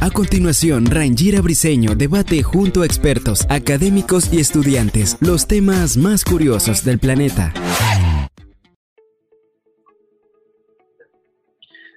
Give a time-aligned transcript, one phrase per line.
[0.00, 6.84] A continuación, Rangira Briseño debate junto a expertos, académicos y estudiantes los temas más curiosos
[6.84, 7.52] del planeta.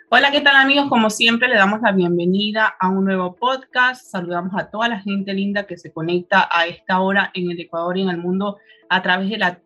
[0.09, 0.89] Hola, ¿qué tal amigos?
[0.89, 4.05] Como siempre, le damos la bienvenida a un nuevo podcast.
[4.11, 7.97] Saludamos a toda la gente linda que se conecta a esta hora en el Ecuador
[7.97, 8.57] y en el mundo
[8.89, 9.61] a través de la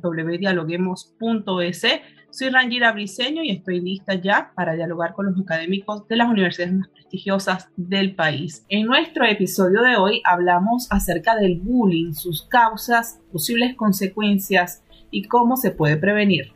[0.00, 1.82] www.dialoguemos.es
[2.32, 6.72] soy Rangira Briseño y estoy lista ya para dialogar con los académicos de las universidades
[6.72, 8.64] más prestigiosas del país.
[8.70, 15.58] En nuestro episodio de hoy hablamos acerca del bullying, sus causas, posibles consecuencias y cómo
[15.58, 16.52] se puede prevenir.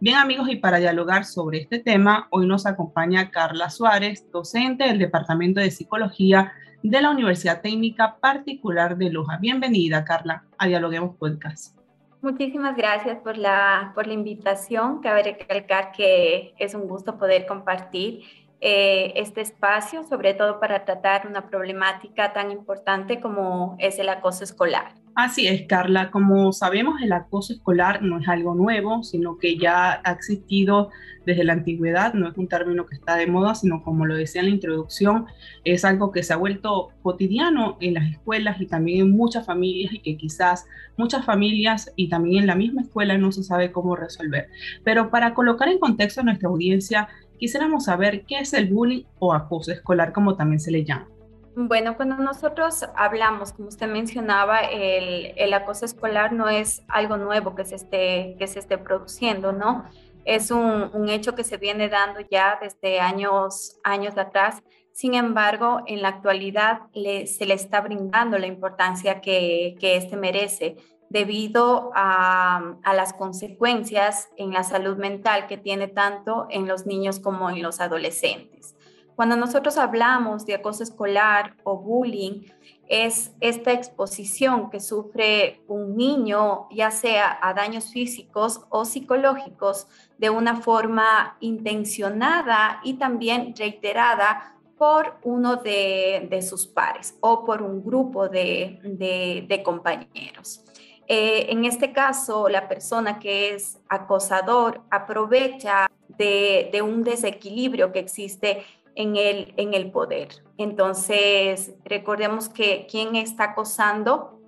[0.00, 4.98] Bien amigos, y para dialogar sobre este tema, hoy nos acompaña Carla Suárez, docente del
[4.98, 9.38] Departamento de Psicología de la Universidad Técnica Particular de Loja.
[9.38, 11.81] Bienvenida, Carla, a Dialoguemos Podcast.
[12.22, 15.00] Muchísimas gracias por la, por la invitación.
[15.00, 18.22] Cabe recalcar que es un gusto poder compartir
[18.60, 24.44] eh, este espacio, sobre todo para tratar una problemática tan importante como es el acoso
[24.44, 25.01] escolar.
[25.14, 26.10] Así es, Carla.
[26.10, 30.88] Como sabemos, el acoso escolar no es algo nuevo, sino que ya ha existido
[31.26, 32.14] desde la antigüedad.
[32.14, 35.26] No es un término que está de moda, sino como lo decía en la introducción,
[35.64, 39.92] es algo que se ha vuelto cotidiano en las escuelas y también en muchas familias
[39.92, 40.64] y que quizás
[40.96, 44.48] muchas familias y también en la misma escuela no se sabe cómo resolver.
[44.82, 49.34] Pero para colocar en contexto a nuestra audiencia, quisiéramos saber qué es el bullying o
[49.34, 51.06] acoso escolar, como también se le llama.
[51.54, 57.66] Bueno, cuando nosotros hablamos, como usted mencionaba, el, acoso escolar no es algo nuevo que
[57.66, 59.84] se esté, que se esté produciendo, ¿no?
[60.24, 64.62] Es un, hecho que se viene dando ya desde años, años atrás.
[64.92, 70.76] Sin embargo, en la actualidad se le está brindando la importancia que, que este merece
[71.10, 77.20] debido a, a, las consecuencias en la salud mental que tiene tanto en los niños
[77.20, 78.74] como en los adolescentes.
[79.16, 82.44] Cuando nosotros hablamos de acoso escolar o bullying,
[82.88, 89.86] es esta exposición que sufre un niño, ya sea a daños físicos o psicológicos,
[90.18, 97.84] de una forma intencionada y también reiterada por uno de, sus pares o por un
[97.84, 100.64] grupo de, compañeros.
[101.06, 107.98] Eh, en este caso, la persona que es acosador aprovecha de, de un desequilibrio que
[107.98, 110.28] existe en el, en el poder.
[110.58, 114.40] Entonces, recordemos que quien está acosando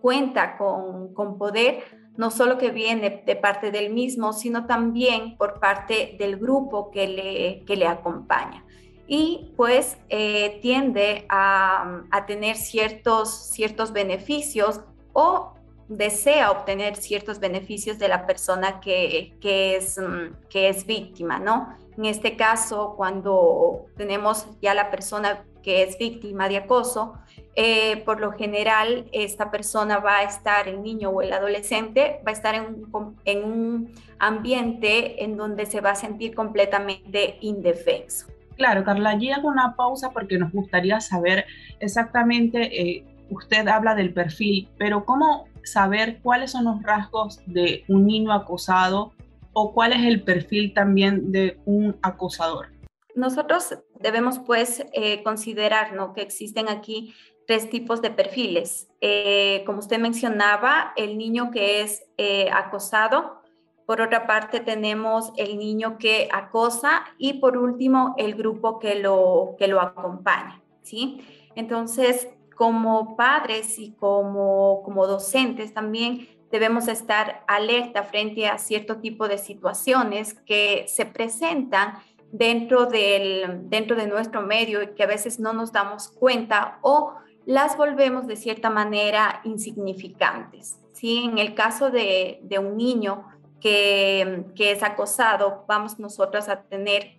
[0.00, 1.84] cuenta con, con poder,
[2.16, 7.08] no solo que viene de parte del mismo, sino también por parte del grupo que
[7.08, 8.64] le, que le acompaña.
[9.06, 15.54] Y pues eh, tiende a, a, tener ciertos, ciertos beneficios o
[15.88, 21.76] desea obtener ciertos beneficios de la persona que, que, es, mm, que es víctima, ¿no?
[22.00, 27.12] En este caso, cuando tenemos ya la persona que es víctima de acoso,
[27.56, 32.30] eh, por lo general esta persona va a estar, el niño o el adolescente, va
[32.30, 38.28] a estar en un, en un ambiente en donde se va a sentir completamente indefenso.
[38.56, 41.44] Claro, Carla, allí hago una pausa porque nos gustaría saber
[41.80, 48.06] exactamente, eh, usted habla del perfil, pero ¿cómo saber cuáles son los rasgos de un
[48.06, 49.12] niño acosado
[49.52, 52.68] o cuál es el perfil también de un acosador?
[53.14, 56.12] Nosotros debemos pues eh, considerar ¿no?
[56.12, 57.14] que existen aquí
[57.46, 58.88] tres tipos de perfiles.
[59.00, 63.40] Eh, como usted mencionaba, el niño que es eh, acosado,
[63.86, 69.56] por otra parte tenemos el niño que acosa y por último el grupo que lo,
[69.58, 70.62] que lo acompaña.
[70.82, 71.20] ¿sí?
[71.56, 79.28] Entonces, como padres y como, como docentes también debemos estar alerta frente a cierto tipo
[79.28, 81.94] de situaciones que se presentan
[82.32, 87.14] dentro, del, dentro de nuestro medio y que a veces no nos damos cuenta o
[87.46, 90.78] las volvemos de cierta manera insignificantes.
[90.92, 91.24] ¿sí?
[91.24, 93.26] En el caso de, de un niño
[93.60, 97.18] que, que, es acosado, vamos nosotros a tener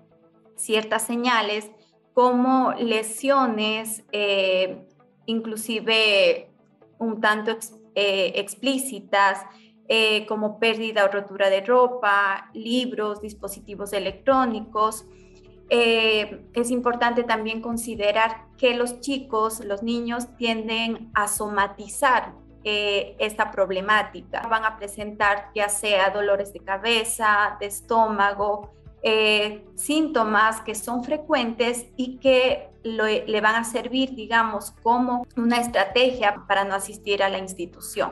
[0.56, 1.72] ciertas señales
[2.14, 4.86] como lesiones eh,
[5.26, 6.50] inclusive
[6.98, 7.58] un tanto
[7.96, 9.46] eh, explícitas,
[9.88, 15.06] eh, como pérdida o rotura de ropa, libros, dispositivos electrónicos.
[15.70, 22.34] eh, es importante también considerar que los chicos, los niños tienden a somatizar
[22.64, 24.48] esta problemática.
[24.48, 28.70] Van a presentar ya sea dolores de cabeza, de estómago,
[29.74, 36.64] síntomas que son frecuentes y que le van a servir, digamos, como una estrategia para
[36.64, 38.12] no asistir a la institución.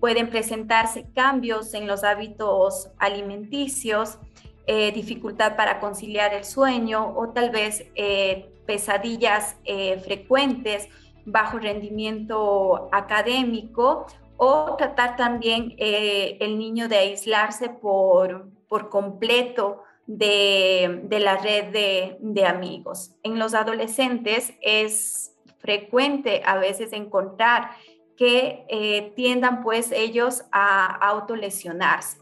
[0.00, 4.18] Pueden presentarse cambios en los hábitos alimenticios,
[4.70, 10.88] eh, dificultad para conciliar el sueño o tal vez eh, pesadillas eh, frecuentes,
[11.24, 14.06] bajo rendimiento académico
[14.36, 22.16] o tratar también el niño de aislarse por, por completo de, de, la red de,
[22.20, 23.12] de amigos.
[23.22, 27.70] En los adolescentes es frecuente a veces encontrar
[28.16, 32.18] que tiendan pues ellos a autolesionarse.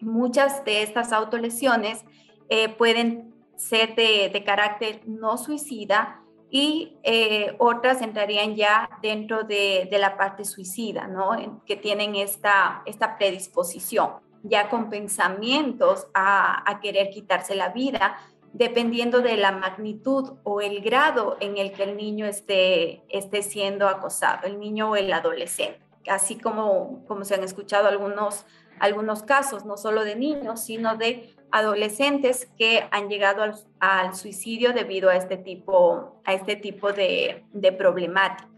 [0.00, 2.04] Muchas de estas autolesiones
[2.50, 6.20] eh, pueden ser de, carácter no suicida
[6.50, 11.62] y eh, otras entrarían ya dentro de, la parte suicida, ¿no?
[11.64, 18.18] que tienen esta, esta predisposición, ya con pensamientos a, querer quitarse la vida,
[18.52, 23.88] dependiendo de la magnitud o el grado en el que el niño esté, esté siendo
[23.88, 25.80] acosado, el niño o el adolescente.
[26.08, 28.44] Así como, como se han escuchado algunos
[28.82, 33.44] algunos casos, no solo de niños, sino de adolescentes que han llegado
[33.78, 37.44] al, suicidio debido a este tipo, a este tipo de,
[37.78, 38.48] problemáticas.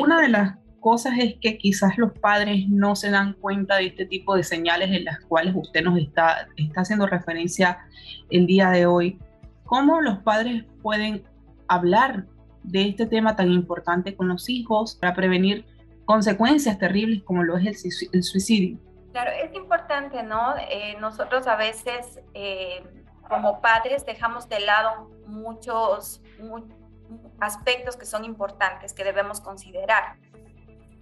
[0.00, 4.06] Una de las cosas es que quizás los padres no se dan cuenta de este
[4.06, 7.78] tipo de señales en las cuales usted nos está, está haciendo referencia
[8.30, 9.18] el día de hoy.
[9.64, 11.22] ¿Cómo los padres pueden
[11.68, 12.24] hablar
[12.62, 15.64] de este tema tan importante con los hijos para prevenir
[16.04, 18.78] consecuencias terribles como lo es el suicidio?
[19.12, 20.54] Claro, es importante, ¿no?
[20.56, 22.82] Eh, nosotros a veces eh,
[23.28, 26.22] como padres dejamos de lado muchos
[27.40, 30.16] aspectos que son importantes, que debemos considerar.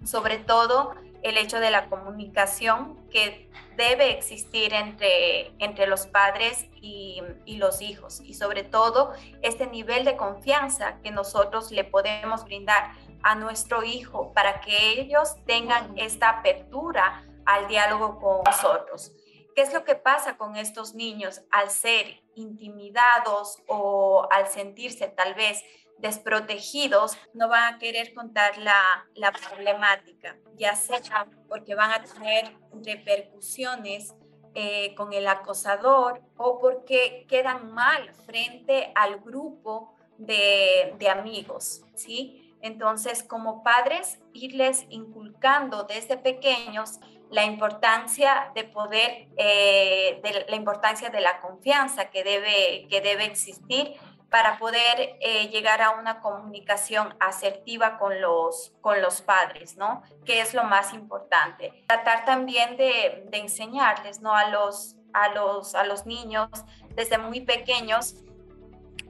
[0.05, 7.21] Sobre todo el hecho de la comunicación que debe existir entre, entre los padres y,
[7.45, 8.21] y los hijos.
[8.21, 14.33] Y sobre todo este nivel de confianza que nosotros le podemos brindar a nuestro hijo
[14.33, 19.11] para que ellos tengan esta apertura al diálogo con nosotros.
[19.55, 25.33] ¿Qué es lo que pasa con estos niños al ser intimidados o al sentirse tal
[25.33, 25.63] vez
[25.99, 27.17] desprotegidos?
[27.33, 34.13] No van a querer contar la, la problemática, ya sea porque van a tener repercusiones
[34.55, 42.55] eh, con el acosador o porque quedan mal frente al grupo de, de amigos, ¿sí?
[42.61, 46.99] Entonces, como padres, irles inculcando desde pequeños
[47.29, 53.93] la importancia de poder, eh, la importancia de la confianza que debe, que debe existir
[54.29, 60.03] para poder eh, llegar a una comunicación asertiva con los, con los padres, ¿no?
[60.25, 61.83] Que es lo más importante.
[61.87, 64.35] Tratar también de, de enseñarles, ¿no?
[64.35, 66.49] A los, a, los, a los niños
[66.95, 68.15] desde muy pequeños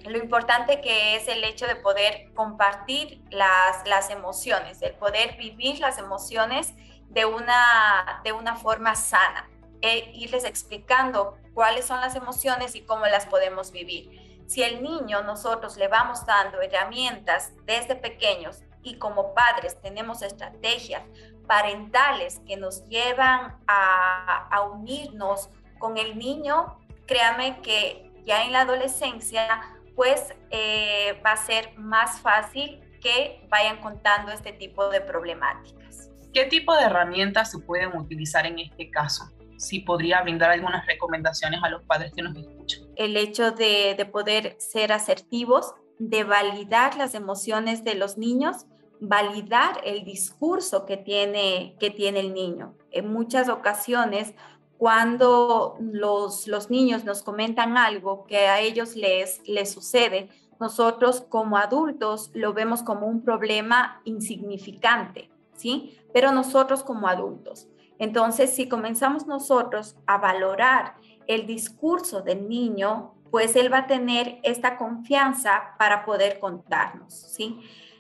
[0.06, 5.80] lo importante que es el hecho de poder compartir las, las emociones, el poder vivir
[5.80, 6.74] las emociones
[7.10, 9.50] de una, de una forma sana,
[9.82, 14.29] e irles explicando cuáles son las emociones y cómo las podemos vivir.
[14.50, 21.04] Si el niño nosotros le vamos dando herramientas desde pequeños y como padres tenemos estrategias
[21.46, 29.62] parentales que nos llevan a, unirnos con el niño, créame que ya en la adolescencia
[29.96, 36.10] pues eh, va a ser más fácil que vayan contando este tipo de problemáticas.
[36.34, 39.30] ¿Qué tipo de herramientas se pueden utilizar en este caso?
[39.60, 42.89] Si podría brindar algunas recomendaciones a los padres que nos escuchan.
[43.00, 48.68] El hecho de, de poder ser asertivos, de validar las emociones de los niños,
[49.00, 52.76] validar el discurso que tiene, que tiene el niño.
[52.92, 54.36] En muchas ocasiones,
[54.78, 60.30] cuando los, los niños nos comentan algo que a ellos les, les sucede,
[60.60, 66.00] nosotros como adultos lo vemos como un problema insignificante ¿sí?
[66.14, 67.68] Pero nosotros como adultos.
[68.00, 70.96] Entonces, si comenzamos nosotros a valorar
[71.30, 77.60] el discurso del niño, pues él va a tener esta confianza para poder contarnos, ¿sí?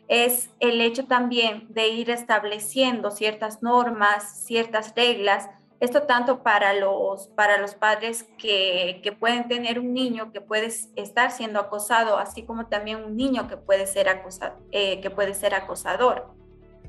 [0.09, 7.27] Es el hecho también de ir estableciendo ciertas normas, ciertas reglas, esto tanto para los,
[7.29, 10.67] para los padres que, que, pueden tener un niño que puede
[10.97, 15.33] estar siendo acosado, así como también un niño que puede ser, acosado, eh, que puede
[15.33, 16.39] ser acosador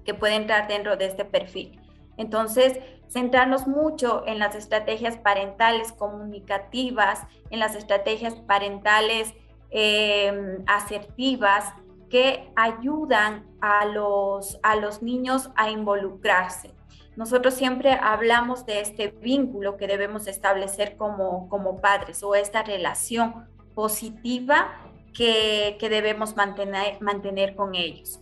[0.04, 1.80] que puede entrar dentro de este perfil.
[2.16, 2.78] Entonces,
[3.10, 9.34] centrarnos mucho en las estrategias parentales comunicativas, en las estrategias parentales
[9.70, 11.74] em, asertivas
[12.08, 16.72] que ayudan a los, a los niños a involucrarse.
[17.16, 23.46] Nosotros siempre hablamos de este vínculo que debemos establecer como, como padres o esta relación
[23.74, 24.72] positiva
[25.12, 28.20] que, que debemos mantener, mantener con ellos.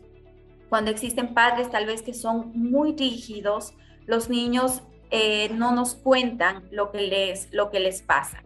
[0.70, 3.74] Cuando existen padres tal vez que son muy rígidos,
[4.08, 8.42] los niños eh, no nos cuentan lo que les, lo que les pasa.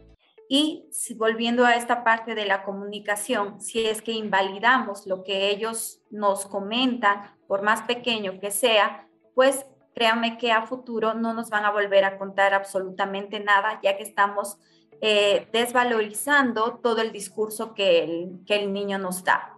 [0.49, 6.03] Y volviendo a esta parte de la comunicación, si es que invalidamos lo que ellos
[6.11, 9.65] nos comentan, por más pequeño que sea, pues
[9.95, 14.03] créanme que a futuro no nos van a volver a contar absolutamente nada, ya que
[14.03, 14.59] estamos
[15.01, 19.52] eh, desvalorizando todo el discurso que el, que el niño nos da.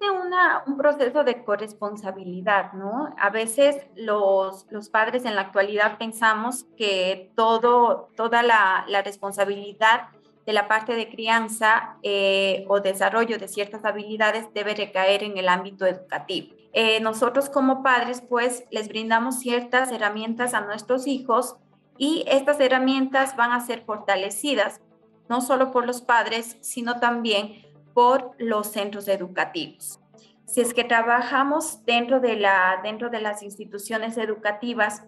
[0.00, 3.12] Existe una, un proceso de corresponsabilidad, ¿no?
[3.18, 10.08] A veces los, los padres en la actualidad pensamos que todo, toda la, la responsabilidad
[10.46, 15.48] de la parte de crianza eh, o desarrollo de ciertas habilidades debe recaer en el
[15.48, 16.54] ámbito educativo.
[16.72, 21.56] Eh, nosotros como padres pues les brindamos ciertas herramientas a nuestros hijos
[21.96, 24.80] y estas herramientas van a ser fortalecidas
[25.28, 30.00] no solo por los padres, sino también por los centros educativos.
[30.46, 35.04] Si es que trabajamos dentro de, la, dentro de las instituciones educativas,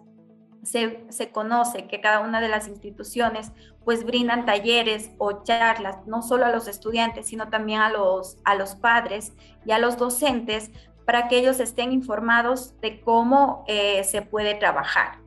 [0.63, 3.51] se, se, conoce que cada una de las instituciones
[3.83, 8.53] pues brindan talleres o charlas, no solo a los estudiantes, sino también a los, a
[8.53, 9.33] los padres
[9.65, 10.71] y a los docentes
[11.05, 15.20] para que ellos estén informados de cómo eh, se puede trabajar.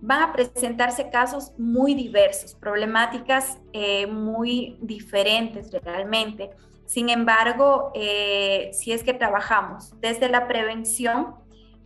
[0.00, 6.50] Van a presentarse casos muy diversos, problemáticas eh, muy diferentes realmente.
[6.86, 11.34] Sin embargo, eh, si es que trabajamos desde la prevención,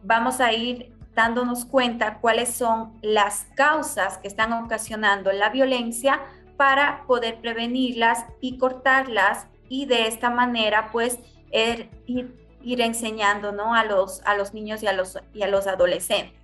[0.03, 6.21] vamos a ir dándonos cuenta cuáles son las causas que están ocasionando la violencia
[6.57, 11.19] para poder prevenirlas y cortarlas y de esta manera pues
[11.51, 13.75] er, ir ir enseñando ¿no?
[13.75, 16.42] a, los, a los niños y a los, y a los adolescentes.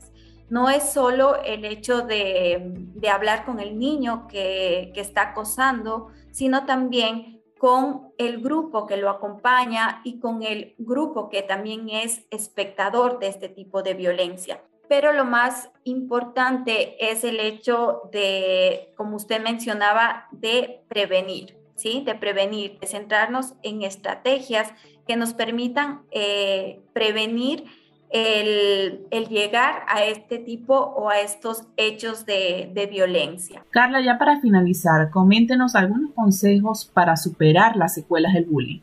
[0.50, 2.73] No es solo el hecho de,
[3.12, 9.11] hablar con el niño que, que está acosando, sino también con el grupo que lo
[9.11, 14.62] acompaña y con el grupo que también es espectador de este tipo de violencia.
[14.88, 22.02] Pero lo más importante es el hecho de, como usted mencionaba, de prevenir, ¿sí?
[22.07, 24.73] De prevenir, de centrarnos en estrategias
[25.07, 27.64] que nos permitan eh, prevenir
[28.11, 33.65] el, llegar a este tipo o a estos hechos de, violencia.
[33.71, 38.81] Carla, ya para finalizar, coméntenos algunos consejos para superar las secuelas del bullying.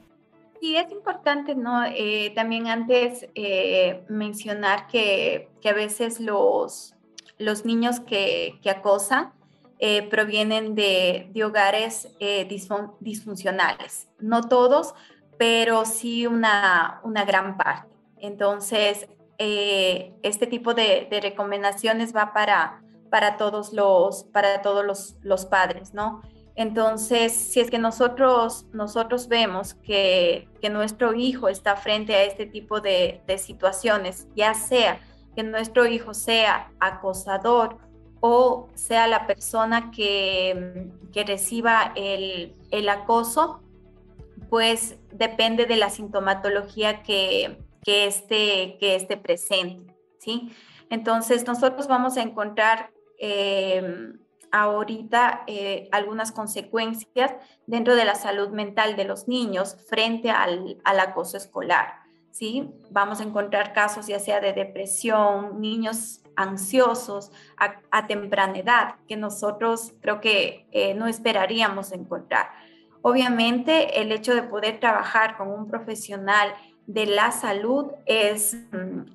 [0.61, 1.83] Sí, es importante, ¿no?
[1.85, 6.95] Eh, también antes eh, mencionar que, a veces los,
[7.37, 9.31] los niños que, acosan
[10.09, 12.09] provienen de, de hogares
[12.99, 14.07] disfuncionales.
[14.19, 14.95] No todos,
[15.37, 17.94] pero sí una, una gran parte.
[18.19, 19.07] Entonces,
[19.37, 25.93] eh, este tipo de, recomendaciones va para, para todos, los, para todos los, los, padres,
[25.93, 26.21] ¿no?
[26.55, 32.45] Entonces, si es que nosotros, nosotros vemos que, que nuestro hijo está frente a este
[32.45, 35.01] tipo de, de, situaciones, ya sea
[35.35, 37.77] que nuestro hijo sea acosador
[38.21, 43.61] o sea la persona que, que reciba el, el acoso,
[44.49, 50.51] pues depende de la sintomatología que, que, esté, que esté presente, ¿sí?
[50.89, 54.19] Entonces, nosotros vamos a encontrar em,
[54.51, 57.33] ahorita eh, algunas consecuencias
[57.67, 62.01] dentro de la salud mental de los niños frente al, acoso escolar,
[62.31, 62.71] ¿sí?
[62.89, 69.93] Vamos a encontrar casos ya sea de depresión, niños ansiosos a, temprana edad, que nosotros
[70.01, 72.49] creo que eh, no esperaríamos encontrar.
[73.01, 76.53] Obviamente, el hecho de poder trabajar con un profesional
[76.87, 78.57] de la salud es,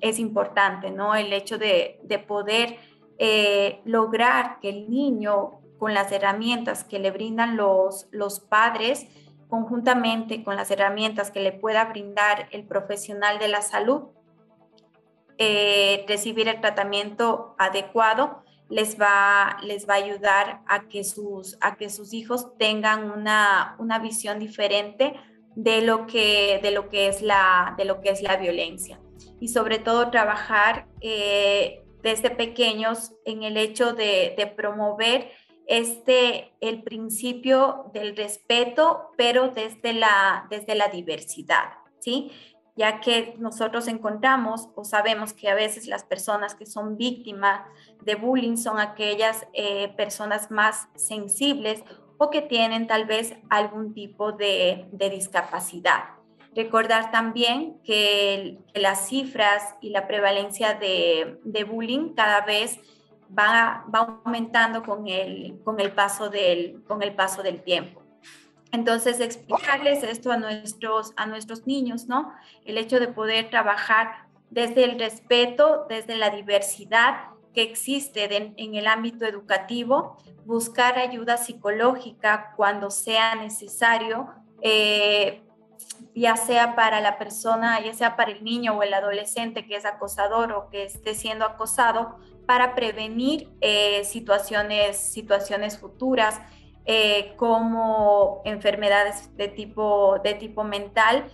[0.01, 1.15] es importante, ¿no?
[1.15, 2.77] El hecho de, poder
[3.17, 9.07] eh, lograr que el niño, con las herramientas que le brindan los, los padres,
[9.47, 14.03] conjuntamente con las herramientas que le pueda brindar el profesional de la salud,
[15.37, 21.75] eh, recibir el tratamiento adecuado les va, les va a ayudar a que sus, a
[21.75, 25.13] que sus hijos tengan una, una visión diferente
[25.55, 28.99] de lo, que, de, lo que es la, de lo que es la violencia.
[29.39, 35.31] Y sobre todo trabajar eh, desde pequeños en el hecho de, de, promover
[35.67, 42.31] este, el principio del respeto, pero desde la, desde la diversidad, ¿sí?
[42.75, 47.61] ya que nosotros encontramos o sabemos que a veces las personas que son víctimas
[48.03, 51.83] de bullying son aquellas eh, personas más sensibles
[52.23, 56.03] o que tienen tal vez algún tipo de, discapacidad.
[56.55, 62.79] Recordar también que, las cifras y la prevalencia de, bullying cada vez
[63.37, 68.03] va, aumentando con el, con, el paso del, con el paso del tiempo.
[68.71, 72.31] Entonces, explicarles esto a nuestros, a nuestros niños, ¿no?
[72.65, 78.87] El hecho de poder trabajar desde el respeto, desde la diversidad que existe en el
[78.87, 84.29] ámbito educativo, buscar ayuda psicológica cuando sea necesario,
[84.61, 85.43] eh,
[86.15, 89.85] ya sea para la persona, ya sea para el niño o el adolescente que es
[89.85, 96.41] acosador o que esté siendo acosado, para prevenir eh, situaciones, situaciones futuras
[96.85, 101.31] eh, como enfermedades de tipo, de tipo mental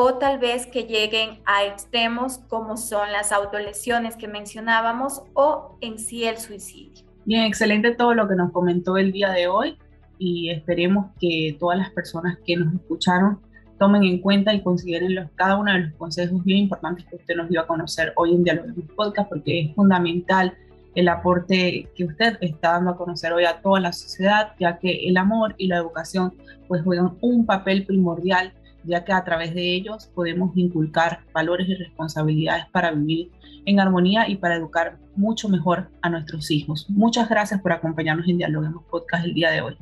[0.00, 5.98] o tal vez que lleguen a extremos como son las autolesiones que mencionábamos o en
[5.98, 7.04] sí el suicidio.
[7.24, 9.76] Bien, excelente todo lo que nos comentó el día de hoy
[10.16, 13.40] y esperemos que todas las personas que nos escucharon
[13.80, 17.34] tomen en cuenta y consideren los, cada uno de los consejos bien importantes que usted
[17.34, 20.56] nos dio a conocer hoy en Diálogos Podcast porque es fundamental
[20.94, 25.08] el aporte que usted está dando a conocer hoy a toda la sociedad, ya que
[25.08, 26.34] el amor y la educación
[26.68, 28.52] pues juegan un papel primordial
[28.88, 33.30] ya que a través de ellos podemos inculcar valores y responsabilidades para vivir
[33.66, 36.86] en armonía y para educar mucho mejor a nuestros hijos.
[36.88, 39.76] Muchas gracias por acompañarnos en Dialoguemos Podcast el día de hoy.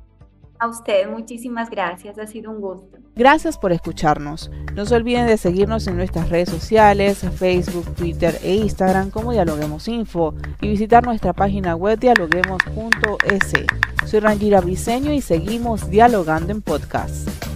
[0.59, 2.99] A usted, muchísimas gracias, ha sido un gusto.
[3.15, 4.51] Gracias por escucharnos.
[4.75, 9.87] No se olviden de seguirnos en nuestras redes sociales, Facebook, Twitter e Instagram como Dialoguemos
[9.89, 13.53] Info y visitar nuestra página web dialoguemos.es.
[14.07, 17.56] Soy Rangira Briseño y seguimos dialogando en podcast.